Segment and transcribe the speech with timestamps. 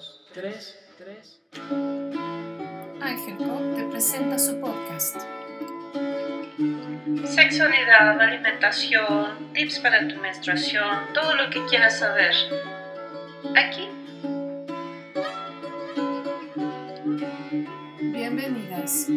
[0.00, 1.40] dos, tres, tres.
[3.00, 5.16] Ángel Cop te presenta su podcast.
[7.24, 12.34] Sexualidad, alimentación, tips para tu menstruación, todo lo que quieras saber.
[13.54, 13.88] Aquí.
[18.00, 19.08] Bienvenidas.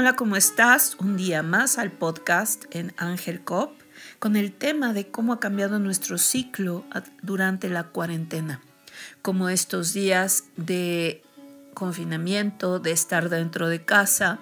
[0.00, 0.94] Hola, ¿cómo estás?
[1.00, 3.72] Un día más al podcast en Ángel Cop
[4.20, 6.84] con el tema de cómo ha cambiado nuestro ciclo
[7.20, 8.60] durante la cuarentena.
[9.22, 11.24] Como estos días de
[11.74, 14.38] confinamiento, de estar dentro de casa,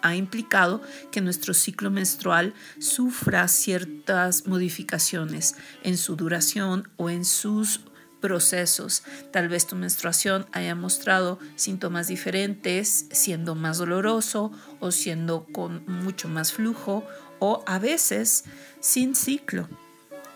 [0.00, 0.80] ha implicado
[1.10, 7.80] que nuestro ciclo menstrual sufra ciertas modificaciones en su duración o en sus
[8.20, 9.02] procesos.
[9.32, 16.28] Tal vez tu menstruación haya mostrado síntomas diferentes, siendo más doloroso o siendo con mucho
[16.28, 17.04] más flujo
[17.38, 18.44] o a veces
[18.80, 19.68] sin ciclo.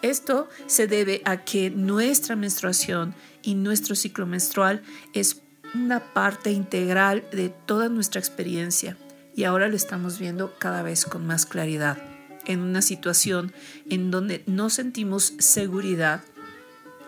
[0.02, 4.82] Esto se debe a que nuestra menstruación y nuestro ciclo menstrual
[5.14, 5.40] es
[5.74, 8.96] una parte integral de toda nuestra experiencia
[9.34, 11.98] y ahora lo estamos viendo cada vez con más claridad
[12.46, 13.52] en una situación
[13.90, 16.22] en donde no sentimos seguridad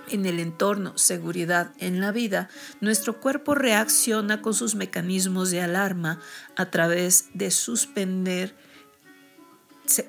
[0.08, 2.48] en el entorno, seguridad en la vida,
[2.80, 6.20] nuestro cuerpo reacciona con sus mecanismos de alarma
[6.56, 8.54] a través de suspender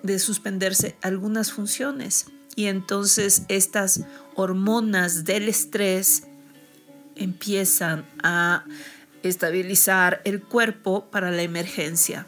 [0.01, 2.25] de suspenderse algunas funciones
[2.55, 4.01] y entonces estas
[4.33, 6.23] hormonas del estrés
[7.15, 8.65] empiezan a
[9.21, 12.25] estabilizar el cuerpo para la emergencia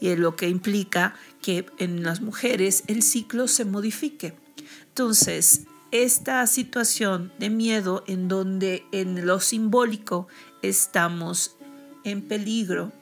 [0.00, 4.34] y es lo que implica que en las mujeres el ciclo se modifique.
[4.88, 10.28] Entonces, esta situación de miedo en donde en lo simbólico
[10.62, 11.56] estamos
[12.04, 12.92] en peligro,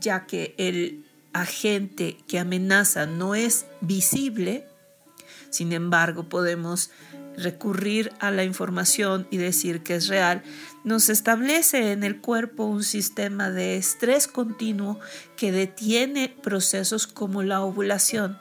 [0.00, 4.66] ya que el agente que amenaza no es visible,
[5.50, 6.90] sin embargo podemos
[7.36, 10.42] recurrir a la información y decir que es real,
[10.84, 14.98] nos establece en el cuerpo un sistema de estrés continuo
[15.36, 18.38] que detiene procesos como la ovulación.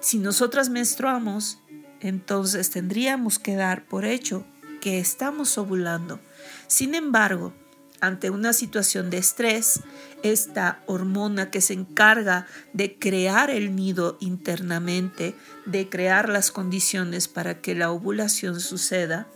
[0.00, 1.58] Si nosotras menstruamos,
[2.00, 4.44] entonces tendríamos que dar por hecho
[4.80, 6.20] que estamos ovulando.
[6.66, 7.52] Sin embargo,
[8.00, 9.80] ante una situación de estrés,
[10.22, 15.34] esta hormona que se encarga de crear el nido internamente,
[15.66, 19.26] de crear las condiciones para que la ovulación suceda,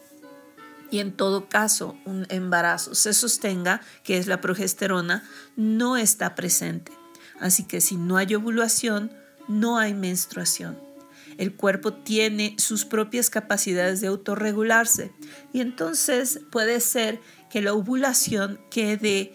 [0.90, 5.24] y en todo caso un embarazo se sostenga, que es la progesterona,
[5.56, 6.92] no está presente.
[7.40, 9.10] Así que si no hay ovulación,
[9.48, 10.91] no hay menstruación.
[11.38, 15.12] El cuerpo tiene sus propias capacidades de autorregularse.
[15.53, 17.20] Y entonces puede ser
[17.50, 19.34] que la ovulación quede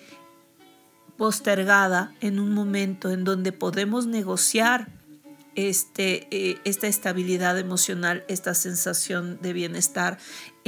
[1.17, 4.87] postergada en un momento en donde podemos negociar
[5.55, 10.19] este, eh, esta estabilidad emocional, esta sensación de bienestar,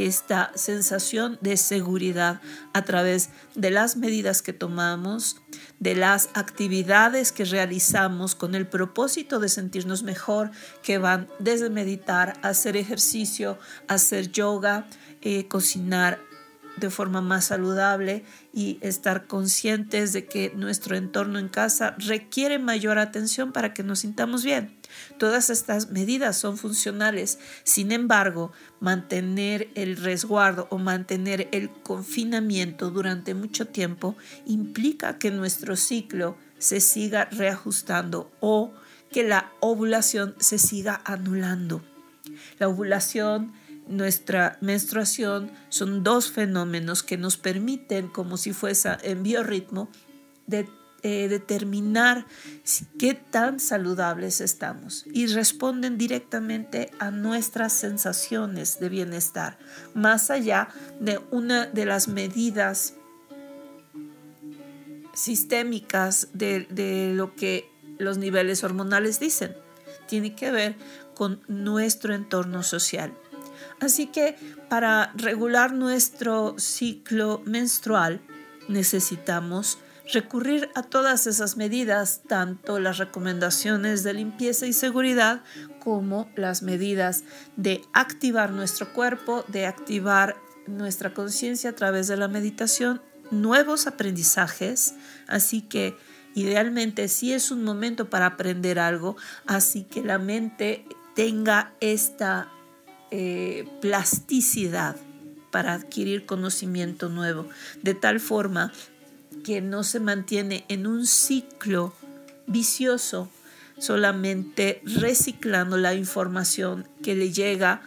[0.05, 2.41] esta sensación de seguridad
[2.73, 5.37] a través de las medidas que tomamos,
[5.79, 10.51] de las actividades que realizamos con el propósito de sentirnos mejor,
[10.83, 14.87] que van desde meditar, hacer ejercicio, hacer yoga,
[15.21, 16.19] eh, cocinar,
[16.79, 18.23] de forma más saludable
[18.53, 23.99] y estar conscientes de que nuestro entorno en casa requiere mayor atención para que nos
[23.99, 24.77] sintamos bien.
[25.17, 33.33] Todas estas medidas son funcionales, sin embargo, mantener el resguardo o mantener el confinamiento durante
[33.33, 34.15] mucho tiempo
[34.45, 38.73] implica que nuestro ciclo se siga reajustando o
[39.11, 41.83] que la ovulación se siga anulando.
[42.59, 43.53] La ovulación
[43.89, 49.89] nuestra menstruación son dos fenómenos que nos permiten, como si fuese en biorritmo,
[50.47, 50.69] de,
[51.01, 52.25] eh, determinar
[52.97, 59.57] qué tan saludables estamos y responden directamente a nuestras sensaciones de bienestar,
[59.93, 62.95] más allá de una de las medidas
[65.13, 69.55] sistémicas de, de lo que los niveles hormonales dicen.
[70.07, 70.75] Tiene que ver
[71.15, 73.13] con nuestro entorno social.
[73.79, 74.35] Así que
[74.69, 78.21] para regular nuestro ciclo menstrual
[78.67, 79.79] necesitamos
[80.11, 85.41] recurrir a todas esas medidas, tanto las recomendaciones de limpieza y seguridad
[85.79, 87.23] como las medidas
[87.55, 90.35] de activar nuestro cuerpo, de activar
[90.67, 93.01] nuestra conciencia a través de la meditación,
[93.31, 94.95] nuevos aprendizajes,
[95.27, 95.95] así que
[96.35, 99.15] idealmente sí es un momento para aprender algo,
[99.45, 100.85] así que la mente
[101.15, 102.49] tenga esta
[103.11, 104.95] eh, plasticidad
[105.51, 107.47] para adquirir conocimiento nuevo,
[107.81, 108.71] de tal forma
[109.43, 111.93] que no se mantiene en un ciclo
[112.47, 113.29] vicioso,
[113.77, 117.81] solamente reciclando la información que le llega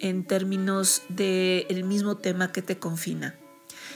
[0.00, 3.34] en términos del mismo tema que te confina.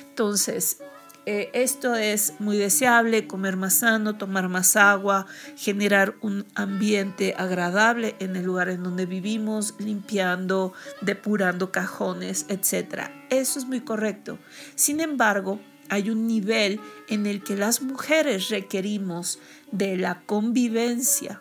[0.08, 0.78] Entonces,
[1.24, 5.26] eh, esto es muy deseable, comer más sano, tomar más agua,
[5.56, 13.10] generar un ambiente agradable en el lugar en donde vivimos, limpiando, depurando cajones, etc.
[13.30, 14.38] Eso es muy correcto.
[14.74, 19.38] Sin embargo, hay un nivel en el que las mujeres requerimos
[19.70, 21.40] de la convivencia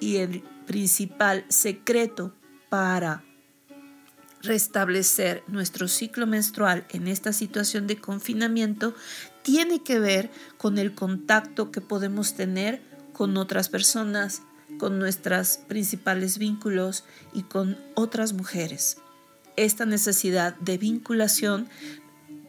[0.00, 2.34] y el principal secreto
[2.70, 3.22] para
[4.44, 8.94] restablecer nuestro ciclo menstrual en esta situación de confinamiento
[9.42, 12.82] tiene que ver con el contacto que podemos tener
[13.12, 14.42] con otras personas,
[14.78, 18.98] con nuestros principales vínculos y con otras mujeres.
[19.56, 21.68] Esta necesidad de vinculación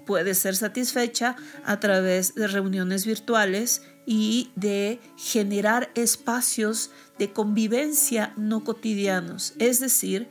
[0.05, 8.63] puede ser satisfecha a través de reuniones virtuales y de generar espacios de convivencia no
[8.63, 10.27] cotidianos, es decir,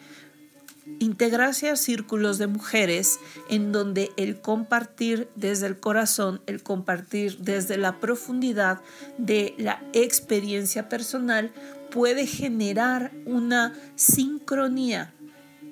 [0.98, 7.76] integrarse a círculos de mujeres en donde el compartir desde el corazón, el compartir desde
[7.78, 8.80] la profundidad
[9.18, 11.52] de la experiencia personal
[11.90, 15.14] puede generar una sincronía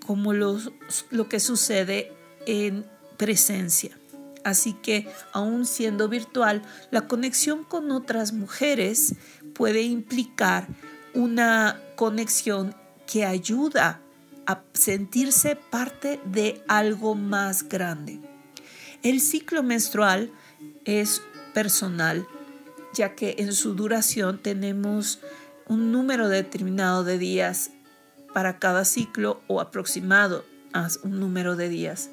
[0.06, 0.58] como lo,
[1.28, 2.12] que sucede
[2.46, 2.84] en
[3.16, 3.98] presencia.
[4.44, 9.14] Así que, aún siendo virtual, la conexión con otras mujeres
[9.54, 10.66] puede implicar
[11.14, 12.74] una conexión
[13.06, 14.01] que ayuda
[14.46, 18.20] a sentirse parte de algo más grande.
[19.02, 20.32] El ciclo menstrual
[20.84, 21.22] es
[21.54, 22.26] personal,
[22.94, 25.20] ya que en su duración tenemos
[25.68, 27.70] un número determinado de días
[28.32, 32.10] para cada ciclo o aproximado a un número de días.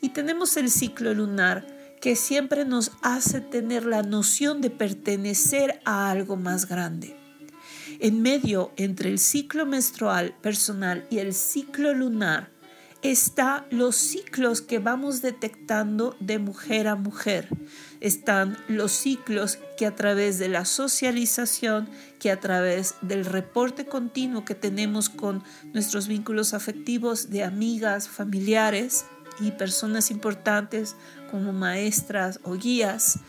[0.00, 1.66] Y tenemos el ciclo lunar
[2.00, 7.16] que siempre nos hace tener la noción de pertenecer a algo más grande.
[8.04, 12.50] En medio entre el ciclo menstrual personal y el ciclo lunar
[13.00, 17.48] está los ciclos que vamos detectando de mujer a mujer.
[18.00, 24.44] Están los ciclos que a través de la socialización, que a través del reporte continuo
[24.44, 25.42] que tenemos con
[25.72, 29.06] nuestros vínculos afectivos de amigas, familiares
[29.40, 30.94] y personas importantes
[31.30, 33.20] como maestras o guías,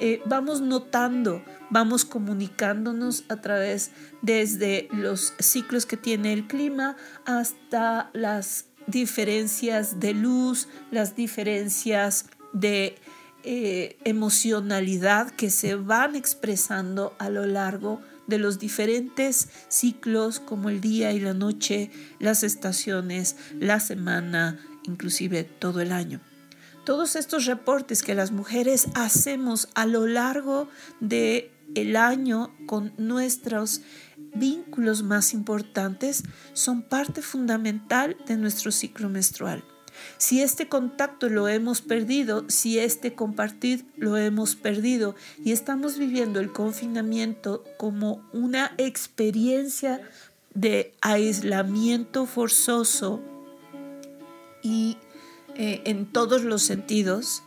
[0.00, 3.90] eh, vamos notando, vamos comunicándonos a través
[4.22, 12.96] desde los ciclos que tiene el clima hasta las diferencias de luz, las diferencias de
[13.44, 20.80] eh, emocionalidad que se van expresando a lo largo de los diferentes ciclos como el
[20.80, 26.20] día y la noche, las estaciones, la semana, inclusive todo el año.
[26.84, 30.68] Todos estos reportes que las mujeres hacemos a lo largo
[31.00, 33.80] de el año con nuestros
[34.34, 39.64] vínculos más importantes son parte fundamental de nuestro ciclo menstrual.
[40.18, 46.38] Si este contacto lo hemos perdido, si este compartir lo hemos perdido y estamos viviendo
[46.38, 50.02] el confinamiento como una experiencia
[50.52, 53.22] de aislamiento forzoso
[54.62, 54.98] y
[55.56, 57.42] eh, en todos los sentidos,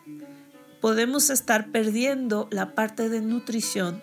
[0.82, 4.02] podemos estar perdiendo la parte de nutrición.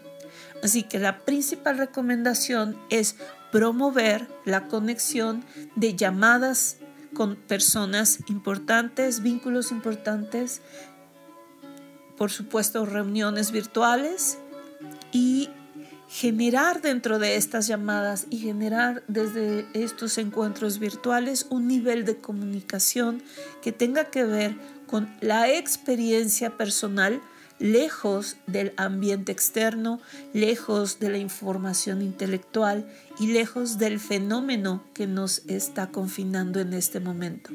[0.62, 3.17] Así que la principal recomendación es
[3.52, 5.44] promover la conexión
[5.76, 6.79] de llamadas
[7.14, 10.60] con personas importantes, vínculos importantes,
[12.17, 14.38] por supuesto reuniones virtuales
[15.12, 15.50] y
[16.14, 23.20] generar dentro de estas llamadas y generar desde estos encuentros virtuales un nivel de comunicación
[23.62, 24.54] que tenga que ver
[24.86, 27.20] con la experiencia personal
[27.58, 30.00] lejos del ambiente externo,
[30.32, 37.00] lejos de la información intelectual y lejos del fenómeno que nos está confinando en este
[37.00, 37.50] momento.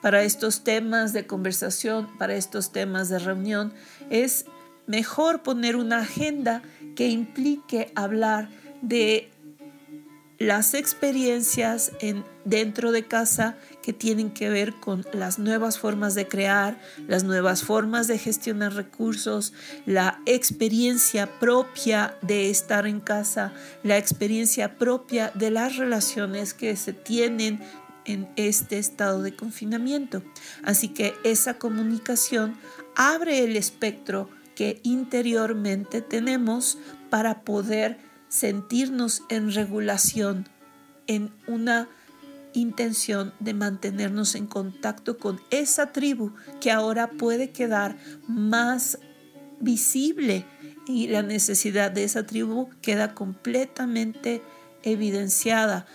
[0.00, 3.74] Para estos temas de conversación, para estos temas de reunión,
[4.08, 4.46] es
[4.86, 6.62] mejor poner una agenda
[6.94, 8.48] que implique hablar
[8.82, 9.30] de
[10.38, 16.26] las experiencias en, dentro de casa que tienen que ver con las nuevas formas de
[16.26, 19.52] crear, las nuevas formas de gestionar recursos,
[19.86, 26.92] la experiencia propia de estar en casa, la experiencia propia de las relaciones que se
[26.92, 27.60] tienen
[28.04, 30.22] en este estado de confinamiento.
[30.62, 32.56] Así que esa comunicación
[32.96, 36.78] abre el espectro que interiormente tenemos
[37.10, 40.48] para poder sentirnos en regulación,
[41.06, 41.88] en una
[42.54, 47.96] intención de mantenernos en contacto con esa tribu que ahora puede quedar
[48.26, 48.98] más
[49.60, 50.46] visible
[50.86, 54.42] y la necesidad de esa tribu queda completamente
[54.82, 55.86] evidenciada,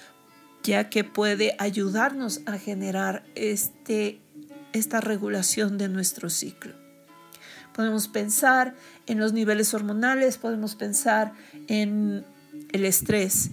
[0.64, 4.22] ya que puede ayudarnos a generar este,
[4.74, 6.89] esta regulación de nuestro ciclo.
[7.80, 8.76] Podemos pensar
[9.08, 11.32] en los niveles hormonales, podemos pensar
[11.70, 12.26] en
[12.74, 13.52] el estrés,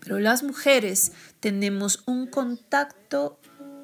[0.00, 3.38] pero las mujeres tenemos un contacto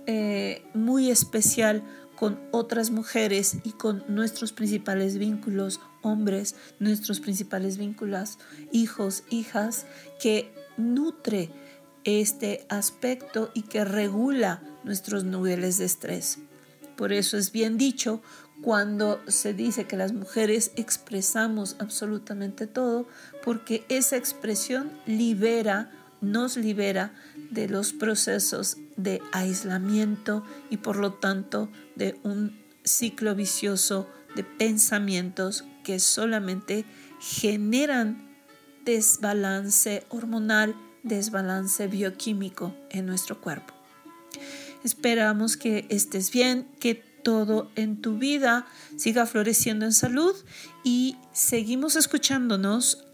[0.07, 1.83] eh, muy especial
[2.17, 8.39] con otras mujeres y con nuestros principales vínculos, hombres, nuestros principales vínculos,
[8.73, 9.85] hijos, hijas,
[10.23, 11.51] que nutre
[12.05, 16.39] este aspecto y que regula nuestros niveles de estrés.
[16.97, 18.23] Por eso es bien dicho
[18.65, 23.07] cuando se dice que las mujeres expresamos absolutamente todo,
[23.45, 25.91] porque esa expresión libera,
[26.23, 27.13] nos libera
[27.51, 35.67] de los procesos de aislamiento y por lo tanto de un ciclo vicioso de pensamientos
[35.83, 36.87] que solamente
[37.21, 38.35] generan
[38.87, 43.75] desbalance hormonal, desbalance bioquímico en nuestro cuerpo.
[44.85, 48.67] Esperamos que estés bien, que todo en tu vida
[48.97, 50.37] siga floreciendo en salud
[50.85, 53.05] y seguimos escuchándonos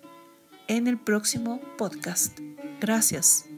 [0.68, 2.38] en el próximo podcast.
[2.80, 3.49] Gracias.